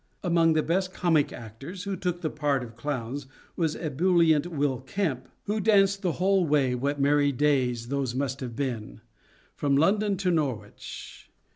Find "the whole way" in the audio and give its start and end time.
6.01-6.73